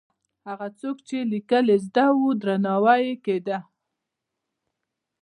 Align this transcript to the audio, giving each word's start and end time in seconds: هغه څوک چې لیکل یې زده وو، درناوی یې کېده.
هغه 0.49 0.67
څوک 0.79 0.97
چې 1.07 1.17
لیکل 1.31 1.65
یې 1.73 1.77
زده 1.85 2.05
وو، 2.15 2.29
درناوی 2.41 3.01
یې 3.07 3.15
کېده. 3.25 3.57